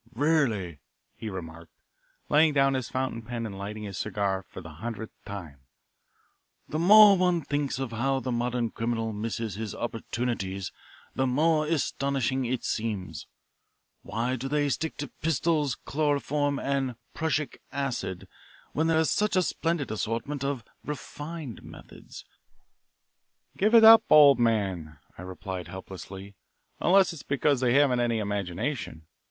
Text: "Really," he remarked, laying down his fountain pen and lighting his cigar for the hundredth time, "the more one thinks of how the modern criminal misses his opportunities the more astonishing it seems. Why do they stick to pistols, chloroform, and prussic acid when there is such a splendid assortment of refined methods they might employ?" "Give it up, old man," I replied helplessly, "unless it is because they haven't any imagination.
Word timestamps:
"Really," 0.15 0.79
he 1.15 1.29
remarked, 1.29 1.73
laying 2.27 2.53
down 2.53 2.73
his 2.73 2.89
fountain 2.89 3.21
pen 3.21 3.45
and 3.45 3.55
lighting 3.55 3.83
his 3.83 3.99
cigar 3.99 4.41
for 4.41 4.59
the 4.59 4.77
hundredth 4.81 5.13
time, 5.27 5.59
"the 6.67 6.79
more 6.79 7.15
one 7.15 7.41
thinks 7.43 7.77
of 7.77 7.91
how 7.91 8.19
the 8.19 8.31
modern 8.31 8.71
criminal 8.71 9.13
misses 9.13 9.53
his 9.53 9.75
opportunities 9.75 10.71
the 11.13 11.27
more 11.27 11.67
astonishing 11.67 12.45
it 12.45 12.63
seems. 12.63 13.27
Why 14.01 14.35
do 14.35 14.47
they 14.47 14.69
stick 14.69 14.97
to 14.97 15.07
pistols, 15.21 15.75
chloroform, 15.75 16.57
and 16.57 16.95
prussic 17.13 17.61
acid 17.71 18.27
when 18.73 18.87
there 18.87 18.97
is 18.97 19.11
such 19.11 19.35
a 19.35 19.43
splendid 19.43 19.91
assortment 19.91 20.43
of 20.43 20.63
refined 20.83 21.61
methods 21.61 22.25
they 23.53 23.65
might 23.67 23.67
employ?" 23.67 23.67
"Give 23.67 23.75
it 23.75 23.83
up, 23.83 24.03
old 24.09 24.39
man," 24.39 24.97
I 25.19 25.21
replied 25.21 25.67
helplessly, 25.67 26.33
"unless 26.79 27.13
it 27.13 27.17
is 27.17 27.21
because 27.21 27.59
they 27.59 27.75
haven't 27.75 27.99
any 27.99 28.17
imagination. 28.17 29.05